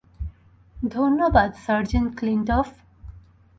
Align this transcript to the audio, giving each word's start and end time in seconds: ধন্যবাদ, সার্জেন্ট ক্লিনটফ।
ধন্যবাদ, 0.75 1.49
সার্জেন্ট 1.65 2.09
ক্লিনটফ। 2.19 2.67